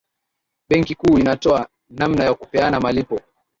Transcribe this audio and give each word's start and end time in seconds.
benki 0.69 0.95
kuu 0.95 1.17
inatoa 1.19 1.67
namna 1.89 2.23
ya 2.23 2.33
Kupeana 2.33 2.79
malipo 2.79 3.19